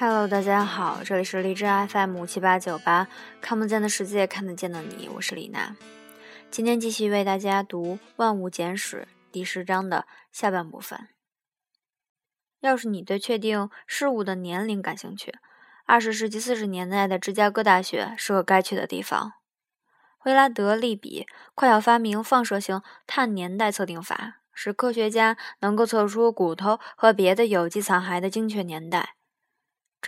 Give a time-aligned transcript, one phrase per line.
[0.00, 3.08] Hello，大家好，这里是荔枝 FM 五七八九八，
[3.40, 5.74] 看不见的世界，看得见的你，我是李娜。
[6.52, 11.08] 今天继续为大家读《万物简史》第十章的下半部分。
[12.60, 15.34] 要是你对确定事物的年龄感兴趣，
[15.84, 19.32] 二十世纪四十年代的芝加哥大学是个该去的地方。
[20.24, 21.26] 威拉德利比
[21.56, 29.16] 快要发明放射性碳年代测定法，使科学家能够测出骨头和别的有机残骸的精确年代。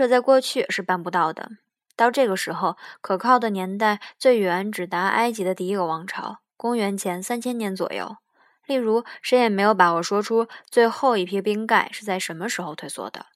[0.00, 1.50] 这在过去是办不到的。
[1.95, 8.16] 到这个时候，可靠的年代最远只达埃及的第一个王朝，公元前三千年左右。
[8.64, 13.27] 例如，谁也没有把握说出最后一批冰盖是在什么时候退缩的。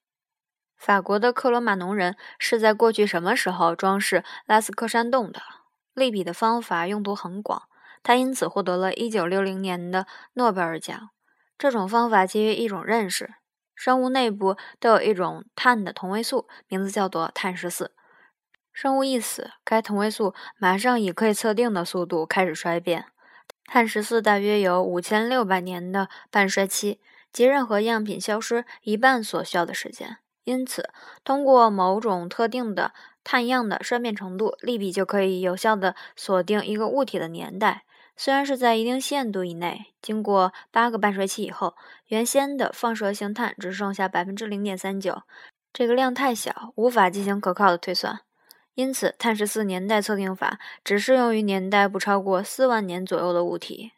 [0.75, 5.43] 法国的克罗马农人是在过去什么时候装饰拉斯科山洞的？
[5.93, 7.65] 利比的方法用途很广，
[8.03, 11.11] 他因此获得了一九六零年的诺贝尔奖。
[11.59, 13.35] 这种方法基于一种认识。
[13.75, 17.93] 生物内部都有一种碳的同位素，名字叫做碳十四。
[18.73, 23.07] 生物一死，该同位素马上以可以测定的速度开始衰变。
[23.67, 27.01] 碳十四大约有五千六百年的半衰期，
[27.33, 30.19] 即任何样品消失一半所需要的时间。
[30.45, 30.91] 因此，
[31.25, 37.85] 通过某种特定的碳样的衰变程度，利比就可以有效地锁定一个物体的年代。
[38.17, 41.75] 虽然是在一定限度以内，经过八个半衰期以后，
[42.07, 45.23] 原先的放射性碳只剩下百分之零点三九，
[45.73, 48.21] 这个量太小，无法进行可靠的推算。
[48.75, 53.93] 因此，碳十四年代测定法只适用于年代不超过四万年左右的物体。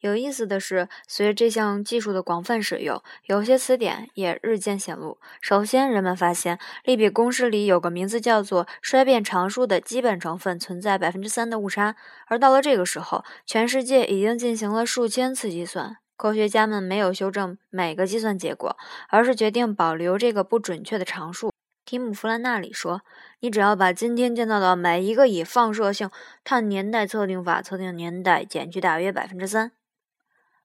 [0.00, 5.18] 有意思的是，随着这项技术的广泛使用，有些词典也日渐显露。
[5.40, 11.96] 首先，人们发现利比公式里有个名字叫做衰变常数的基本成分存在百分之三的误差。
[12.26, 18.76] 而到了这个时候，全世界已经进行了数千次计算，科学家们没有修正每个计算结果，
[19.08, 21.50] 而是决定保留这个不准确的常数。
[21.86, 23.02] 提姆·弗兰纳里说
[23.40, 26.10] ：“你只要把今天见到的每一个以放射性
[26.42, 29.70] 碳年代测定法测定年代减去大约百分之三。”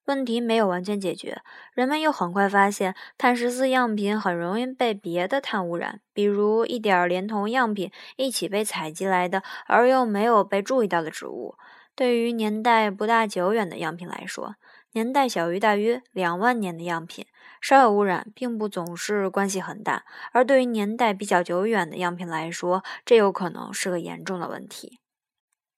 [0.05, 1.41] 问题没有完全解决，
[1.73, 11.55] 人们又很快发现，碳十四样品很容易被别的碳污染，比如一点连同样品一起被采集来的而又没有被注意到的植物。
[11.93, 14.55] 对于年代不大久远的样品来说，
[14.93, 17.25] 年代小于大约两万年的样品，
[17.61, 24.99] 稍有污染并不总是关系很大；而对于年代比较久远的样品来说，这有可能是个严重的问题，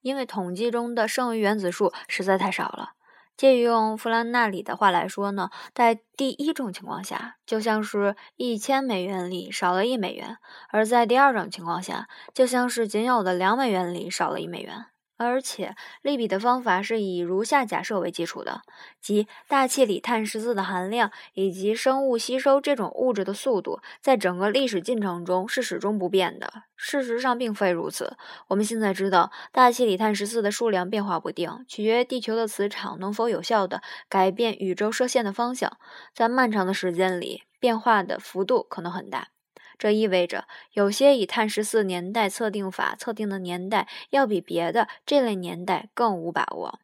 [0.02, 2.94] 因为统计中的剩余原子数实在太少了。
[3.36, 10.38] 借用弗兰纳里的话来说呢，在第一种情况下，就像是一千美元里少了一美元；
[10.70, 14.86] 而在第二种情况下，就像是仅有的两美元里少了一美元。
[15.24, 18.62] 而且，利比的方法是以如下假设为基础的，
[19.02, 26.64] 即大气里碳十四的含量以及生物吸收这种物质的速度，在整个历史进程中是始终不变的。
[26.76, 28.18] 事实上，并非如此。
[28.48, 35.78] 我们现在知道，大气里碳十四的数量变化不定，取决于地球的磁场能否有效地改变宇宙射线的方向。
[36.14, 39.30] 在漫长的时间里，变化的幅度可能很大。
[39.78, 46.80] 这意味着，有些以碳十四年代测定法测定的年代，要比别的这类年代更无把握。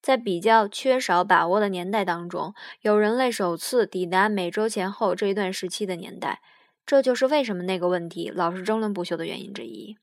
[0.00, 6.40] 在比较缺少把握的年代当中，有人类首次抵达美洲前后这一段时期的年代，
[6.86, 9.98] 这就是为什么那个问题老是争论不休的原因之一。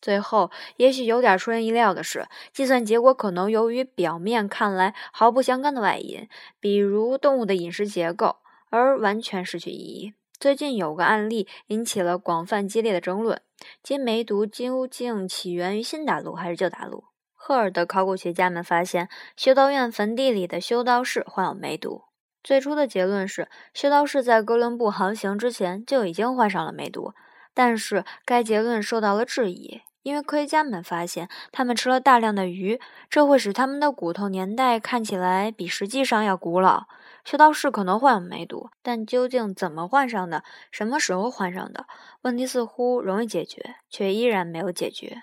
[0.00, 6.28] 最后，也许有点出人意料的是，计算结果可能由于表面看来毫不相干的外因，
[6.60, 8.36] 比如动物的饮食结构，
[8.70, 10.14] 而完全失去意义。
[10.38, 13.40] 最近有个案例引起了广泛激烈的争论，
[13.82, 17.04] 金梅毒究竟起源于新大陆还是旧大陆？
[17.32, 22.02] 赫尔的考古学家们发现，修道院坟地里的修道士患有梅毒。
[22.42, 27.14] 最初的结论是，修道士在哥伦布航行之前就已经患上了梅毒，
[27.54, 32.80] 但是该结论受到了质疑，因为科学家们发现他们吃了大量的鱼，
[33.10, 36.84] 这会使他们的骨头年代看起来比实际上要古老。
[37.24, 41.86] 修道士可能患有梅毒，但究竟怎么患上的、什么时候患上的，
[42.22, 45.22] 问题似乎容易解决，却依然没有解决。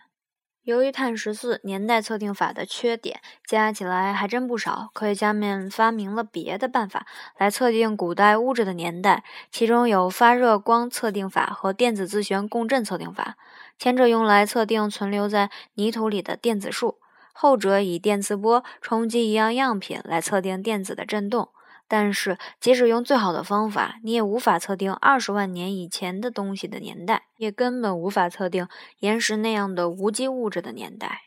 [0.63, 13.37] 由于碳十四年代测定法的缺点加起来还真不少，科学家们发明了别的办法来测定古代物质的年代，其中有发热光测定法和电子自旋共振测定法。
[13.77, 16.99] 前者用来测定存留在泥土里的电子数，
[17.33, 21.49] 后者以电磁波冲击一样样品来测定电子的振动。
[21.85, 28.67] 但是，即使用最好的方法，你也无法测定二十万年以前的东西的年代，也根本无法测定
[28.99, 31.23] 岩石那样的无机物质的年代。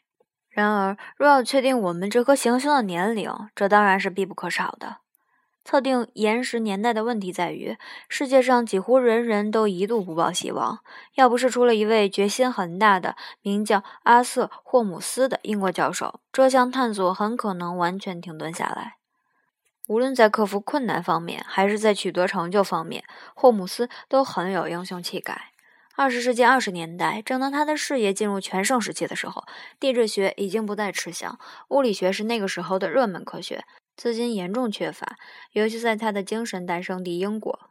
[0.48, 4.96] 然而，若要确定我们这颗行星的年龄，这当然是必不可少的。
[5.66, 7.76] 测定岩石年代的问题在于，
[8.08, 10.78] 世界上几乎人人都一度不抱希望。
[11.16, 18.94] 要不是出了一位决心很大的、名叫阿瑟·霍姆斯的英国教授，这项探索很可能完全停顿下来。
[19.88, 23.02] 无论在克服困难方面，还是在取得成就方面，
[23.34, 25.50] 霍姆斯都很有英雄气概。
[25.96, 29.42] 二十世纪二十年代，正当他的事业进入全盛时期的时候，
[29.80, 31.36] 地质学已经不再吃香，
[31.70, 33.64] 物理学是那个时候的热门科学。
[33.96, 35.16] 资金严重缺乏，
[35.52, 37.70] 尤其在他的精神诞生地英国。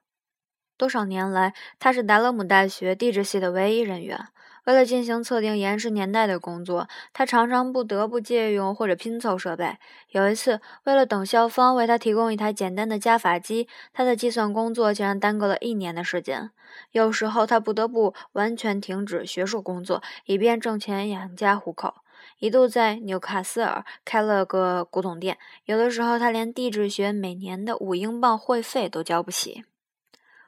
[0.78, 4.28] 多少年来，他是达勒姆大学地质系的唯一人员。
[4.66, 9.78] 为了进行测定岩石年代的工作，他常常不得不借用或者拼凑设备。
[10.10, 16.50] 有一次，为了等校方为他提供一台简单的加法机，他的计算工作竟然耽搁了一年的时间。
[16.92, 21.98] 有时候，他不得不完全停止学术工作，以便挣钱养家糊口。
[22.40, 29.64] 一度在纽卡斯尔开了个古董店，有的时候他连地质学每年的五英镑会费都交不起。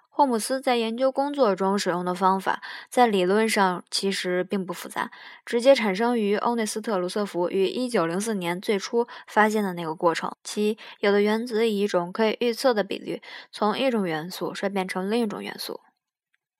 [0.09, 5.11] 霍姆斯在研究工作中使用的方法，在理论上其实并不复杂，
[5.45, 15.81] 直接产生于欧内斯特·卢瑟福于1904年最初发现的那个过程：即有的原子以一种可以预测的比率，从一种元素衰变成另一种元素。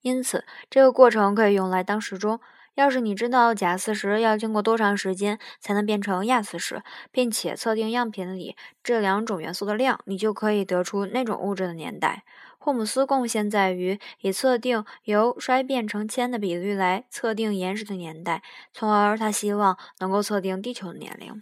[0.02, 2.40] 因此，这个过程可以用来当时钟。
[2.78, 12.24] 要是你知道钾四十要经过多长时间才能变成亚四十，并且测定样品里这两种元素的量，你就可以得出那种物质的年代。
[12.60, 21.42] 霍姆斯贡献在于以测定由衰变成铅的比率来测定岩石的年代，从而他希望能够测定地球的年龄。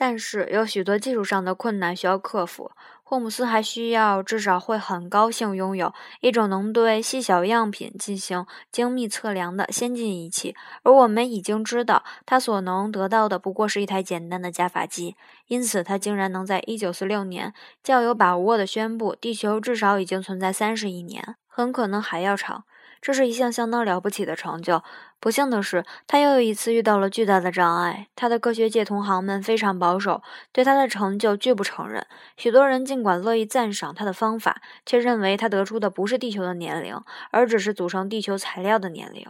[0.00, 2.70] 但是有许多技术上的困难需要克服。
[3.02, 15.16] 霍姆斯还需要至少会很高兴拥有一种能对细小样品进行精密测量的先进仪器，而我们已经知道他所能得到的不过是一台简单的加法机。
[15.48, 22.64] 因此，他竟然能在1946年较有把握地宣布，地球至少已经存在30亿年，很可能还要长。
[23.00, 24.82] 这是一项相当了不起的成就。
[25.18, 28.08] 不幸的是，他又一次遇到了巨大的障碍。
[28.14, 32.06] 他的科学界同行们非常保守，对他的成就拒不承认。
[32.36, 37.00] 许多人尽管乐意赞赏他的方法，却认为他得出的不是地球的年龄，
[37.30, 39.26] 而只是组成地球材料的年龄。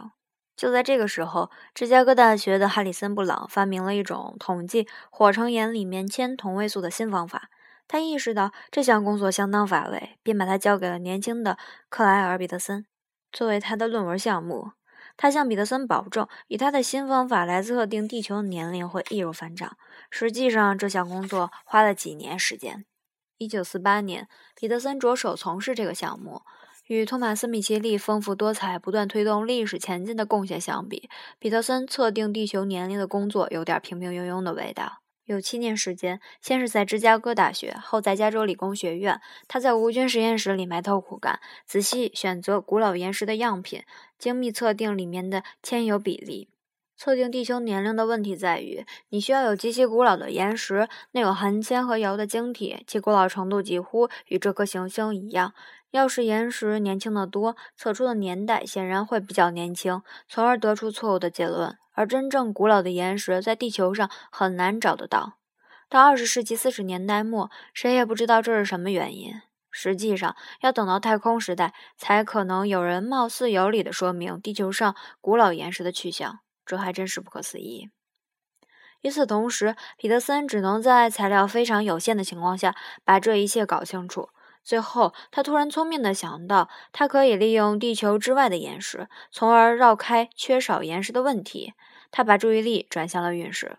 [0.57, 7.49] 就在这个时候，芝加哥大学的哈里森·布朗发明了一种统计火成岩里面铅同位素的新方法。
[7.87, 11.57] 他意识到这项工作相当乏味，便把它交给了年轻的
[11.89, 12.85] 克莱尔·彼得森。
[13.31, 14.71] 作为他的论文项目，
[15.17, 19.77] 他向彼得森保证，以他的新方法来测定地球的年龄会易如反掌。
[20.09, 22.85] 实际上，这项工作花了几年时间。
[23.39, 26.41] 1948年，彼得森着手从事这个项目。
[26.87, 35.01] 与托马斯·米切利丰富多彩、不断推动历史前进的贡献相比，彼得森测定地球年龄的工作有点平平庸庸的味道。
[35.31, 39.21] 有七年时间，先是在芝加哥大学，后在加州理工学院。
[39.47, 43.83] 他在无菌实验室里埋头苦干，仔细选择古老岩石的样品，
[44.19, 46.49] 精密测定里面的铅铀比例。
[46.97, 55.53] 测定地球年龄的问题在于，你需要有极其古老的岩石，内有含铅和铀的晶体，其古老程度几乎与这颗行星一样。
[55.89, 61.77] 要是岩石年轻的多，测出的年代显然会比较年轻，从而得出错误的结论。
[62.01, 65.37] 而真正古老的岩石在地球上很难找得到。
[65.87, 69.35] 到二十世纪四十年代末，谁也不知道这是什么原因。
[69.69, 76.39] 实际上，要等到太空时代，才可能有人貌似有理地说明地球上古老岩石的去向。
[76.65, 77.91] 这还真是不可思议。
[79.01, 84.29] 与此同时，彼得森只能在材料非常有限的情况下把这一切搞清楚。
[84.63, 91.73] 最后，他突然聪明地想到，他可以利用地球之外的岩石，从而绕开缺少岩石的问题。
[92.11, 93.77] 他把注意力转向了陨石。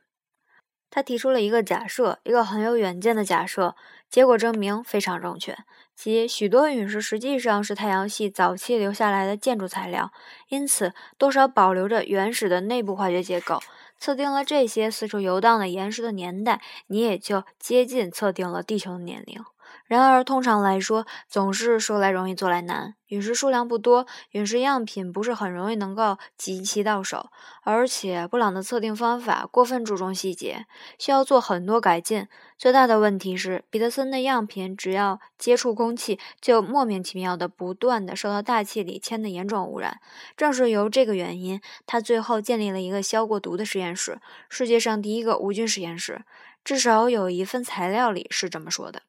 [0.91, 3.77] 他提出了一个假设，一个很有远见的假设，
[4.11, 5.57] 结果证明非常正确，
[5.95, 10.13] 即许多陨石实际上是太阳系早期留下来的建筑材料，
[10.49, 13.61] 因此多少保留着原始的内部化学结构。
[13.99, 19.43] 测定了这些四处游荡的岩石的年代，你也就接近测定了地球的年龄。
[19.87, 22.95] 然而，通常来说，总是说来容易做来难。
[23.09, 27.29] 陨石数量不多，陨石样品不是很容易能够集齐到手，
[27.63, 30.65] 而且布朗的测定方法过分注重细节，
[30.99, 32.27] 需要做很多改进。
[32.57, 40.01] 最大的问题是，彼得森的样品只要接触空气，就莫名其妙的不断的受到大气里铅的严重污染。
[40.35, 46.23] 正是由这个原因，他最后建立了一个消过毒的实验室，世界上第一个无菌实验室。
[46.65, 49.03] 至少有一份材料里是这么说的。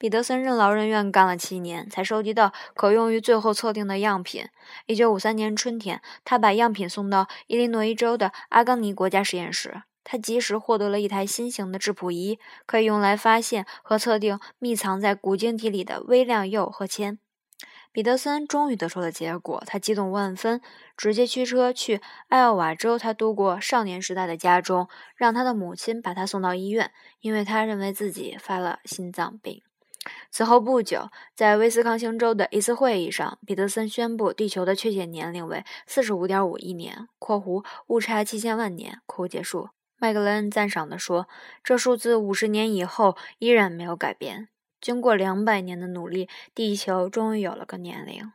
[0.00, 4.48] 彼得森任劳任怨干了七年，才收集到可用于最后测定的样品。
[4.86, 9.82] 一九五三年春天，他把样品送到伊利诺伊州的阿冈尼国家实验室。
[10.02, 17.18] 他及时获得了一台新型的质谱仪，可以用来发现和测定密藏在古晶体里的微量铀和铅。
[17.92, 20.62] 彼得森终于得出了结果，他激动万分，
[20.96, 26.90] 直接驱车去艾奥瓦州他度过少年时代的家中，让他的母亲把他送到医院，
[27.20, 29.60] 因为他认为自己发了心脏病。
[30.30, 39.00] 此后不久，在威斯康星州的一次会议上，彼得森宣布地球的确切年龄为四十五点五亿年（括弧误差七千万年）。
[39.06, 39.70] 括弧结束。
[39.98, 41.28] 麦格莱恩赞赏地说
[41.62, 44.48] ：“这数字五十年以后依然没有改变。”
[44.80, 48.32] 经过两百年的努力，地球终于有了个年龄。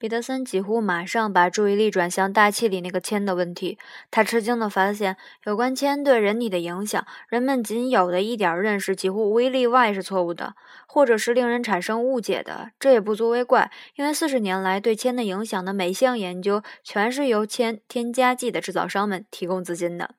[0.00, 3.76] 彼得森几乎马上把注意力转向大气里那个铅的问题。
[4.12, 10.54] 他吃惊地发现，有关铅对人体的影响，人们仅有的一点认识几乎无一例外是错误的，
[10.86, 12.70] 或者是令人产生误解的。
[12.78, 20.14] 这也不足为怪，因为四十年来对铅的影响的每项研究，全是由铅添加剂的制造商们提供资金的。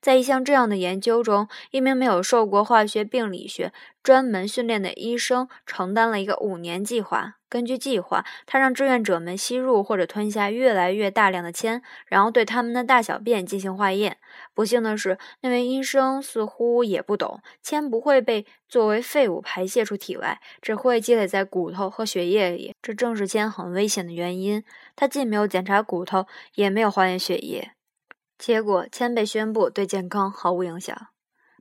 [0.00, 7.34] 在一项这样的研究中，一名没有受过化学病理学专门训练的医生承担了一个五年计划。
[7.48, 14.18] 根据计划，他让志愿者们吸入或者吞下越来越大量的铅，然后对他们的大小便进行化验。
[14.52, 22.74] 不幸的是，那位医生似乎也不懂，铅不会被作为废物排泄出体外，只会积累在骨头和血液里。
[22.82, 24.62] 这正是铅很危险的原因。
[24.94, 27.75] 他既没有检查骨头，也没有化验血液。
[28.38, 30.96] 结果，铅被宣布对健康毫无影响。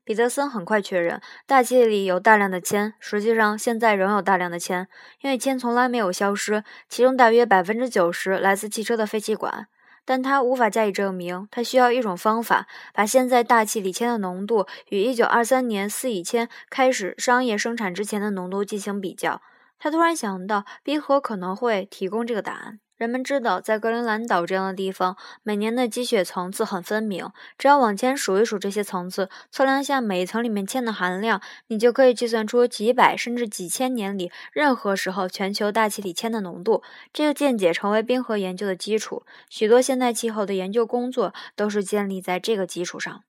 [0.04, 2.94] 彼得森很快确认，大气里有大量的铅。
[3.00, 4.88] 实际上，现在仍有大量的铅，
[5.22, 6.64] 因为铅从来没有消失。
[6.88, 9.68] 其中大约百分之九十来自汽车的废气管。
[10.08, 11.48] 但他无法加以证明。
[11.50, 19.42] 他需要一种方法，把现在大气里铅的浓度与1923年四乙铅开始商业生产之前的浓度进行比较。
[19.80, 22.80] 他突然想到，冰河可能会提供这个答案。
[22.98, 27.30] 人们知道，在格陵兰岛这样的地方，每年的积雪层次很分明。
[27.58, 36.82] 只要往前数一数这些层次，测量一下每一层里面铅的含量，你就可以计算出几百甚至几千年里任何时候全球大气里铅的浓度。
[37.12, 39.24] 这个见解成为冰河研究的基础。
[39.50, 43.24] 许多现代气候的研究工作都是建立在这个基础上。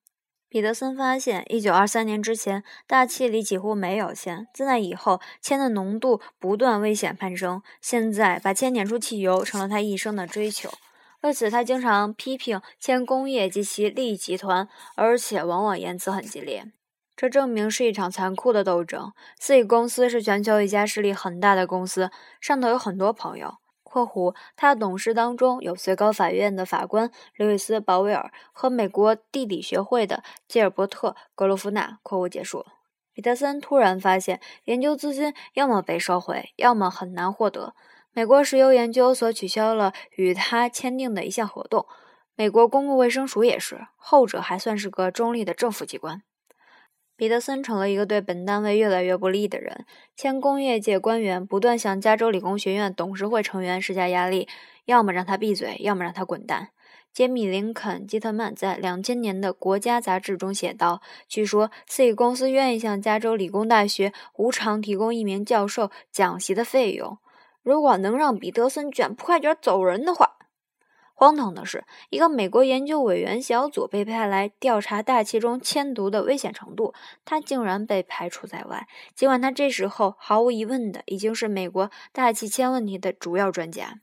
[0.49, 4.47] 彼得森发现，1923年之前，大气里几乎没有铅。
[4.55, 7.63] 自那以后，铅的浓度不断危险攀升。
[7.81, 10.71] 现在，把铅撵出汽油成了他一生的追求。
[11.23, 16.71] 为此，他经常批评铅工业及其利益集团，而且往往言辞很激烈。
[17.17, 19.13] 这证明是一场残酷的斗争。
[19.41, 22.11] 四 E 公司是全球一家势力很大的公司，
[22.41, 23.57] 上头有很多朋友。
[23.97, 31.99] 括弧，他董事当中有最高法院的法官刘易斯·鲍威尔和美国地理学会的吉尔伯特·格罗夫纳。
[32.03, 32.67] 括弧结束。
[33.15, 37.75] 彼得森突然发现，研究资金要么被收回，要么很难获得。
[38.13, 41.87] 美国石油研究所取消了与他签订的一项合动，
[42.35, 46.23] 美国公共卫生署也是，后者还算是个中立的政府机关。
[47.17, 49.87] 彼得森成了一个对本单位越来越不利的人。
[50.15, 54.47] 前工业界官员不断向加州理工学院董事会成员施加压力，
[54.85, 56.69] 要么让他闭嘴，要么让他滚蛋。
[57.13, 67.17] 杰米·林肯·基特曼在两千年的《国家》杂志中写道：“据说，C 公司愿意向加州理工大学无偿提供一名教授讲习的费用，
[67.63, 70.35] 如果能让彼得森卷铺盖卷走人的话。”
[71.19, 76.93] 荒唐的是，一个美国研究委员小组被派来调查大气中铅毒的危险程度，
[77.25, 78.87] 他竟然被排除在外。
[79.15, 84.01] 尽管他这时候毫无疑问的已经是美国大气铅问题的主要专家。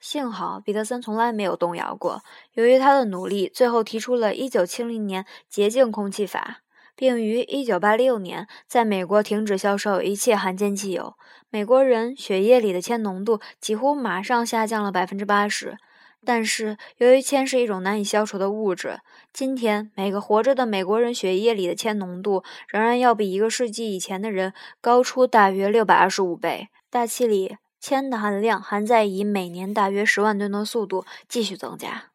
[0.00, 2.22] 幸好彼得森从来没有动摇过。
[2.54, 6.62] 由于他的努力，最后提出了1970年洁净空气法，
[6.96, 11.14] 并于1986年在美国停止销售一切含铅汽油。
[11.48, 15.78] 美国人血液里的铅浓度几乎马上下降了百分之八十。
[16.26, 19.00] 但是，由于铅是一种难以消除的物质，
[19.32, 26.68] 今天每个活着的美国人血液里的铅浓度仍然要比一个世纪以前的人高出大约六百二十五倍。
[26.90, 32.10] 大气里铅的含量还在以每年大约十万吨的速度继续增加，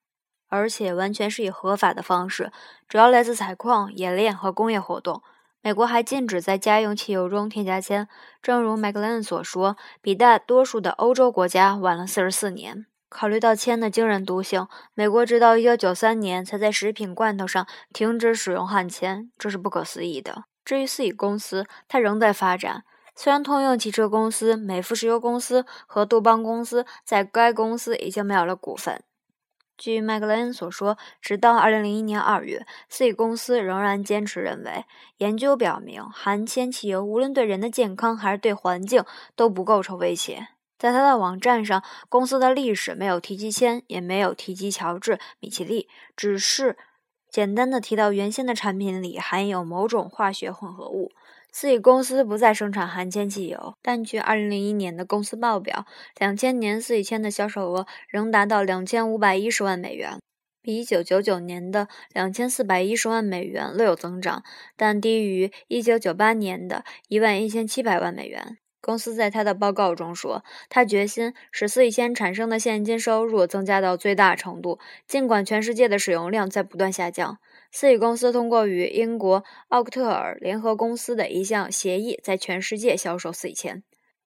[0.49, 2.51] 而且完全是以合法的方式，
[2.87, 5.21] 主要来自采矿、冶炼和工业活动。
[5.61, 8.09] 美国还禁止在家用汽油中添加铅，
[8.41, 12.85] 正如麦克莱恩所说，比大多数的欧洲国家晚了四十四年。
[13.13, 20.45] 考虑到铅的惊人毒性，美国直到1993年才在食品罐头上停止使用汉铅，这是不可思议的。
[20.65, 22.83] 至于四乙公司，它仍在发展。
[23.15, 29.03] 虽然通用汽车公司、美孚石油公司和杜邦公司在该公司已经没有了股份。
[29.77, 34.85] 据麦克莱恩所说，直到2001年2月，四乙公司仍然坚持认为，
[35.17, 39.03] 研究表明含铅汽油无论对人的健康还是对环境
[39.35, 40.47] 都不构成威胁。
[40.83, 46.75] 在他的网站上，公司的历史没有提及铅，也没有提及乔治·米奇利，只是
[47.29, 51.13] 简单的提到原先的产品里含有某种化学混合物。
[51.49, 55.85] 自己公司不再生产含铅汽油，但据2001年的公司报表
[56.19, 60.19] ，2000年四乙铅的销售额仍达到2510万美元，
[60.61, 64.43] 比1999年的2410万美元略有增长，
[64.75, 68.57] 但低于1998年的11700万美元。
[68.83, 77.37] 公司在他的报告中说，他决心使四乙铅产生的现金收入增加到最大程度，尽管全世界的使用量在不断下降。
[77.71, 83.83] 四乙公司通过与英国奥克特尔联合公司的一项协议，在全世界销售四乙铅。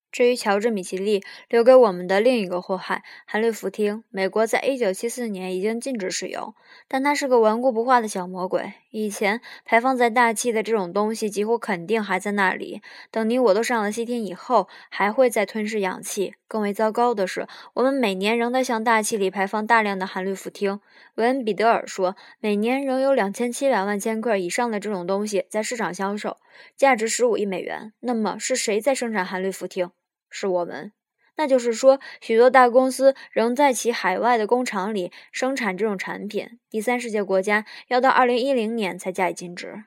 [0.09, 6.55] 至于乔治·米奇利留给我们的另一个祸害——含氯氟烃，美国在1974年已经禁止使用，
[6.87, 8.73] 但它是个顽固不化的小魔鬼。
[8.99, 16.33] 以前排放在大气的这种东西几乎肯定还在那里，等你我都上了西天以后，还会再吞噬氧气。
[16.47, 20.79] 更为糟糕的是，我们每年仍在向大气里排放大量的含氯氟烃。
[21.13, 26.37] 韦恩·彼得尔说，每年仍有2700万千克以上的这种东西在市场销售，
[26.75, 27.93] 价值15亿美元。
[27.99, 29.91] 那么，是谁在生产含氯氟烃？
[30.29, 30.91] 是我们，
[31.38, 36.60] 那就是说，许多大公司仍在其海外的工厂里生产这种产品。
[36.70, 39.86] 第三世界国家要到二零一零年才加以禁止。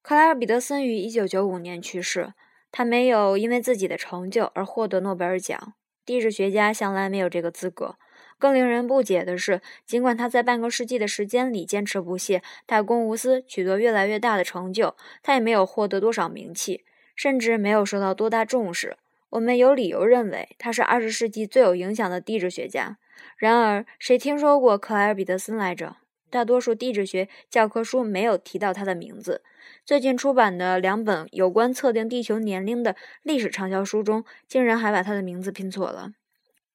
[0.00, 2.34] 克莱尔·彼得森于一九九五年去世，
[2.70, 5.74] 他没有因为自己的成就而获得诺贝尔奖。
[6.06, 7.96] 地质学家向来没有这个资格。
[8.38, 16.84] 更令人不解的是，尽管他在半个世纪的时间里坚持不懈、大公无私，取得越来越大的成就，他也没有获得多少名气，
[17.16, 18.98] 甚至没有受到多大重视。
[19.34, 22.98] 我们有理由认为他是二十世纪最有影响的地质学家。
[23.36, 25.96] 然而，谁听说过克莱尔·彼得森来着？
[26.30, 29.42] 大多数地质学教科书没有提到他的名字。
[29.84, 36.12] 最近出版的两本有关测定地球年龄的历史畅销书中，竟然还把他的名字拼错了。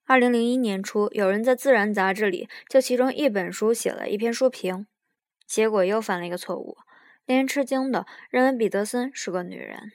[0.05, 4.85] 二零零一年初，有人在《自然》杂志里就其中一本书写了一篇书评，
[5.45, 6.77] 结果又犯了一个错误，
[7.25, 9.93] 令人吃惊的认为彼得森是个女人。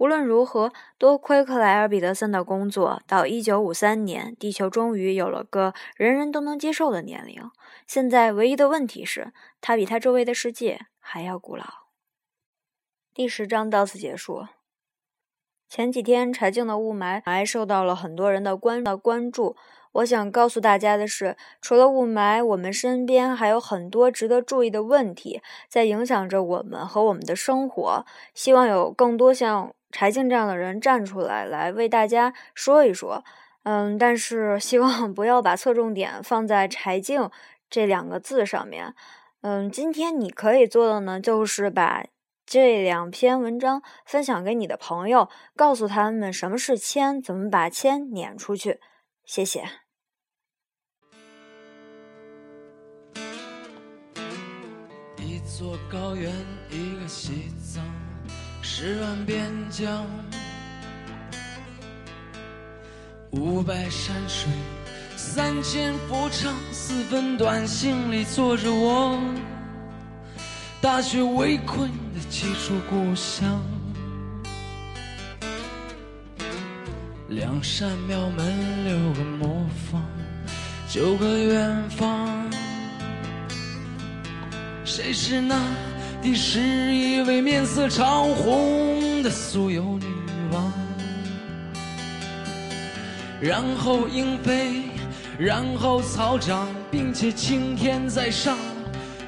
[0.00, 7.50] 无论如何，多亏克莱尔·彼得森的工作，到1953年，地球终于有了个人人都能接受的年龄。
[7.86, 11.64] 现在唯一的问题是，它比它周围的世界还要古老。
[13.12, 14.46] 第十章到此结束。
[15.68, 19.54] 前几天柴静的雾霾还受到了很多人的关的关注。
[19.92, 28.06] 我想告诉大家的是，除了雾霾，我们身边还有很多值得注意的问题，在影响着我们和我们的生活。
[28.32, 29.74] 希望有更多像。
[29.90, 33.24] 柴静这样的人站出来，来为大家说一说，
[33.64, 37.30] 嗯，但是希望不要把侧重点放在柴静
[37.68, 38.94] 这两个字上面，
[39.42, 42.04] 嗯，今天你可以做的呢，就是把
[42.46, 48.80] 这两篇文章分享给你的朋友，告诉他们什么是铅，怎么把铅撵出去，
[49.24, 49.64] 谢谢。
[55.16, 56.32] 一座高原，
[56.70, 57.52] 一个西。
[58.82, 60.06] 十万边疆，
[63.32, 64.48] 五百山水，
[65.18, 69.20] 三千佛唱，四分短信里坐着我，
[70.80, 73.60] 大雪围困的几处故乡，
[77.28, 79.62] 两扇庙门，六个磨
[79.92, 80.02] 坊，
[80.88, 82.50] 九个远方，
[84.86, 85.54] 谁是那？
[86.22, 90.06] 第十一位面色潮红的酥油女
[90.52, 90.70] 王，
[93.40, 94.82] 然后鹰飞，
[95.38, 98.58] 然后草长，并且青天在上，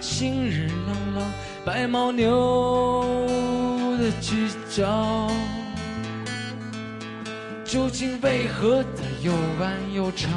[0.01, 1.33] 晴日朗朗，
[1.65, 3.27] 白牦牛
[3.99, 5.31] 的犄角，
[7.65, 10.31] 究竟为何它又弯又长？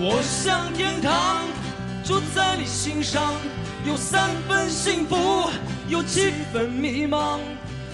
[0.00, 1.51] 我向天堂。
[2.04, 3.32] 住在你心上，
[3.86, 5.48] 有三分幸福，
[5.88, 7.38] 有七分迷茫。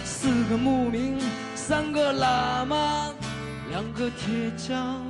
[0.03, 1.19] 四个牧民，
[1.55, 3.13] 三个喇嘛，
[3.71, 5.05] 两个铁匠。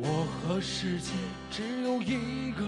[0.00, 1.10] 我和世界
[1.50, 2.64] 只有一个。